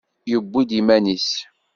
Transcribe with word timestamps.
Yewwi-d 0.31 0.71
iman-is. 0.79 1.29